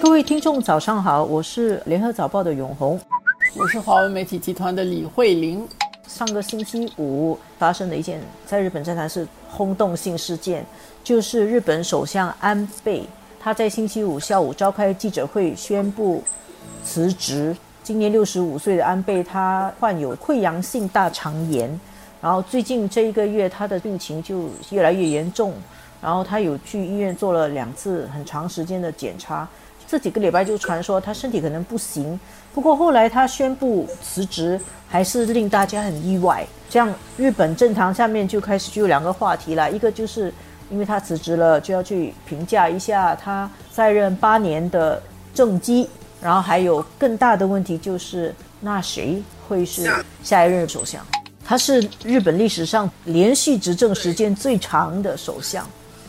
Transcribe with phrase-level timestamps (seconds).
[0.00, 3.00] 各位听众，早上好，我是联合早报的永红，
[3.56, 5.66] 我是华为媒体集团的李慧玲。
[6.06, 10.64] 上个星期五发生的一件在日本政坛是轰动性事件，
[11.04, 13.04] 就是日本首相安倍，
[13.38, 16.22] 他在星期五下午召开记者会宣布
[16.82, 17.54] 辞职。
[17.82, 21.68] 今年六十五岁的安倍，他患有溃疡性大肠炎，
[22.20, 25.54] 然后最近这一个月他的病情就越来越严重，
[26.02, 29.48] 然后他有去医院做了两次很长时间的检查，
[29.88, 32.20] 这几个礼拜就传说他身体可能不行，
[32.52, 36.46] 不过后来他宣布辞职，还是令大家很意外。
[36.68, 40.30] 这样日本政坛下面就开始就有两个话题了，一个就是
[40.70, 45.88] 因为他辞职了，就要去评价一下他在任八年的政绩。
[46.20, 49.88] 然后还有更大的问题就是，那谁会是
[50.22, 51.00] 下一任首相？
[51.44, 55.64] 他是日本历史上连续执政时间最长的首相。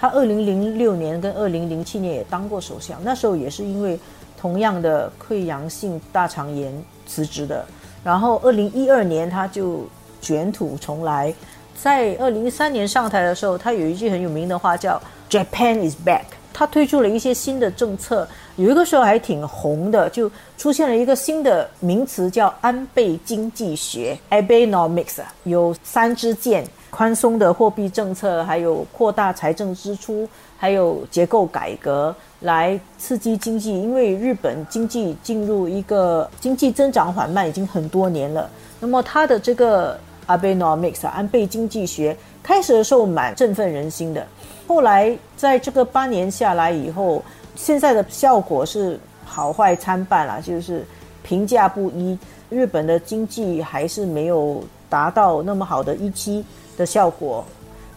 [0.00, 3.98] 他二零零六年跟二零零七年也当过首相，那时候也是因为
[4.40, 6.72] 同样的溃疡性大肠炎
[7.06, 7.66] 辞职的。
[8.02, 9.86] 然后二零一二年他就
[10.22, 11.34] 卷土重来，
[11.76, 16.22] 在二零一三年上台的时候，他有一句很有名的话叫 “Japan is back”。
[16.52, 26.66] 他推出了一些新的政策，有一个时候还挺红的，就出现了一个新的名词叫安倍经济学 （Abenomics），有三支箭：
[27.00, 33.72] 宽松的货币政策，还有扩大财政支出，还有结构改革来刺激经济。
[33.72, 44.26] 因为日本经济进入一个经济增长缓慢已经很多年了，那么他的这个 Abenomics 安倍经济学开始的时候蛮振奋人心的。
[44.68, 47.24] 后来，在这个八年下来以后，
[47.56, 50.84] 现在的效果是好坏参半了，就是
[51.22, 52.18] 评价不一。
[52.50, 56.44] 日本的经济还是没有达到那么好的预期
[56.80, 57.44] 的效果。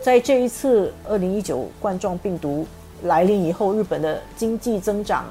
[0.02, 2.68] 在这一次二零一九冠状病毒
[3.04, 5.24] 来临以后，日本的经济增长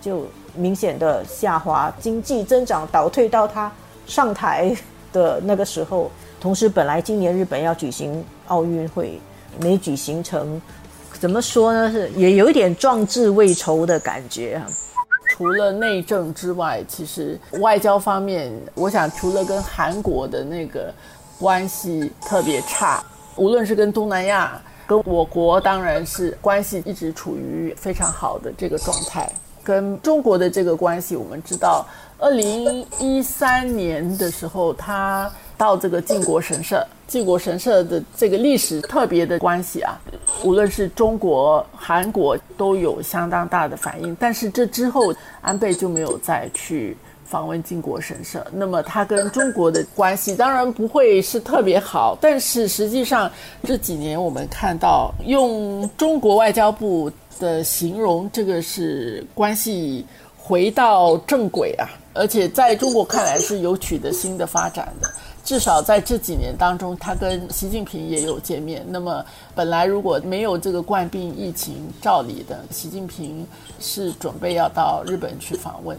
[0.00, 0.26] 就
[0.56, 3.70] 明显的下滑，经济增长倒退到他
[4.04, 4.76] 上台
[5.12, 6.10] 的那个时候。
[6.40, 9.20] 同时，本来今年日本要举行奥运会，
[9.60, 10.60] 没举行成。
[11.20, 11.90] 怎么说呢？
[11.90, 14.66] 是也有一点壮志未酬的感觉啊。
[15.30, 20.92] 除了内政之外，其实外交方面，我想除了跟韩国的那个
[21.38, 23.04] 关系特别差，
[23.36, 29.30] 无论是跟东南亚，跟我国当然是关系一直处于非常好的这个状态。
[29.62, 31.84] 跟中国的这个关系，我们知道，
[32.18, 35.30] 二零一三年的时候，他。
[35.58, 39.98] 到这个靖国神社，靖国神社的这个历史特别的关系啊，
[40.44, 44.14] 无论是中国、韩国都有相当大的反应。
[44.20, 46.94] 但是这之后，安倍就没有再去
[47.28, 48.46] 访问靖国神社。
[48.52, 53.30] 那么他跟中国的关系当然不会是特别好，但是实际上
[53.64, 60.06] 这几年我们看到，用中国外交部的形容，这个是关系
[60.38, 65.10] 回到正轨啊，而且在中国看来是有取得新的发展的。
[65.44, 68.84] 至少在这几年当中，他跟习近平也有见面。
[68.88, 73.46] 那么，本来如果没有这个冠病疫情，照理的，习近平
[73.78, 75.96] 是准备要到日本去访问。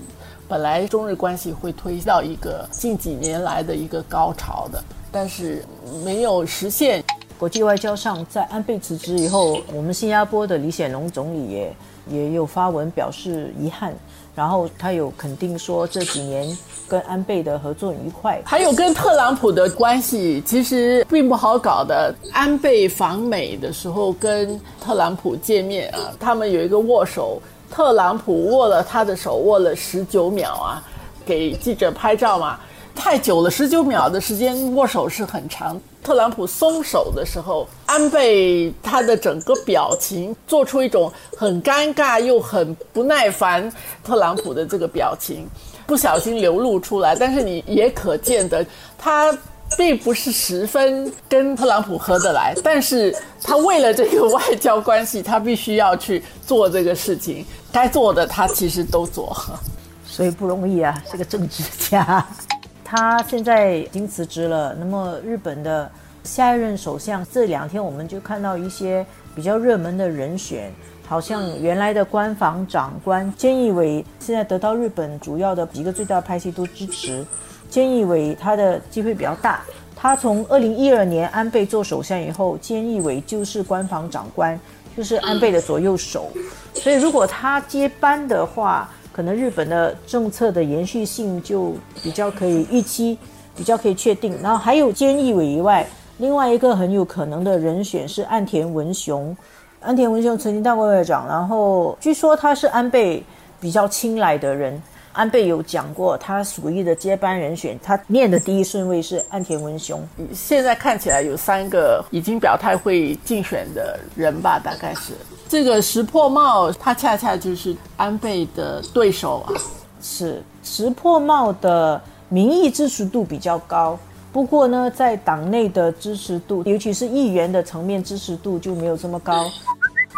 [0.50, 4.82] 本来中日关系会推到一个近几年来的一个高潮的，
[5.12, 5.64] 但是
[6.06, 7.04] 没有实现。
[7.38, 11.76] 国际外交上，在安倍辞职以后，我们新加坡的李显龙总理也
[12.10, 13.94] 也有发文表示遗憾。
[14.34, 16.56] 然后他有肯定说这几年
[16.88, 22.14] 跟安倍的合作愉快，还有跟特朗普的关系其实并不好搞的。
[22.32, 27.42] 安倍访美的时候跟特朗普见面啊，他们有一个握手，
[27.72, 30.84] 特朗普握了他的手握了十九秒啊，
[31.26, 32.60] 给记者拍照嘛。
[32.96, 35.80] 太久了，十九秒的时间握手是很长。
[36.04, 43.72] 特朗普松手的时候，安倍他的整个表情做出一种很尴尬又很不耐烦。
[44.04, 45.48] 特朗普的这个表情
[45.86, 48.66] 不小心流露出来，但是你也可见的，
[48.98, 49.32] 他
[49.76, 52.54] 并不是十分跟特朗普合得来。
[52.64, 59.36] 但是他为了这个外交关系，他必须要去做这个事情，该做的他其实都做，
[60.06, 62.26] 所以不容易啊，是个政治家。
[62.86, 64.74] 他现在已经辞职了。
[64.80, 65.92] 那么，日本的
[66.24, 69.06] 下一任首相这两天我们就看到一些
[69.36, 70.72] 比较热门的人选，
[71.06, 77.26] 好像原来的官房长官菅义伟现在得到日本主要的几个最大派系都支持。
[77.72, 79.62] 菅义伟他的机会比较大。
[79.96, 84.60] 他从二零一二年安倍做首相以后，菅义伟就是官房长官，
[84.96, 86.30] 就是安倍的左右手。
[86.76, 91.74] 所以，如果他接班的话，可能日本的政策的延续性就
[92.04, 93.18] 比较可以预期，
[93.56, 94.40] 比较可以确定。
[94.40, 95.84] 然后还有菅义伟以外，
[96.20, 99.36] 另外一个很有可能的人选是岸田文雄。
[99.80, 103.24] 岸田文雄曾经当过外长，然后据说他是安倍
[103.60, 104.80] 比较青睐的人。
[105.18, 110.00] 安倍有讲过，他属于的接班人选，他念的第一顺位是岸田文雄。
[110.32, 115.14] 现在看起来有三个已经表态会竞选的人吧，大概是
[115.50, 119.54] 这个石破茂，他恰恰就是安倍的对手啊。
[120.00, 122.00] 是石破茂的
[122.30, 123.98] 民意支持度比较高，
[124.32, 129.50] 不过呢，在党内的支持度，尤其是议员的层面支持度就没有这么高。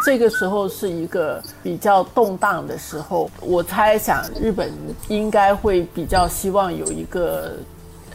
[0.06, 4.72] 这个时候是一个比较动荡的时候，我猜想日本
[5.08, 7.54] 应该会比较希望有一个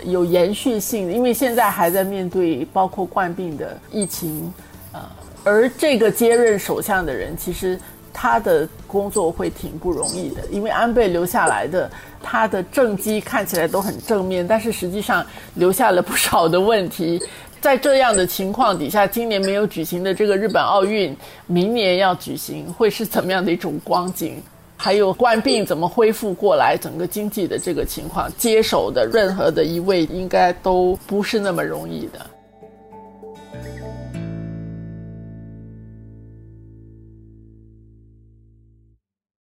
[0.05, 4.53] 有延续性的，因为现在还在面对包括冠病的疫情，
[4.93, 5.01] 呃，
[5.45, 7.79] 而这个接任首相的人其实
[8.13, 11.91] 他的工作会挺不容易的，因为安倍留下来的
[12.23, 17.21] 他的政绩看起来都很正面，但是实际上留下了不少的问题。
[17.65, 21.17] 在这样的情况底下，今年没有举行的这个日本奥运，
[21.47, 24.37] 明年要举行，会是怎么样的一种光景？
[24.77, 32.27] 还有冠病怎么恢复过来，整个经济的这个情况，接手的任何的一位应该都不是那么容易的。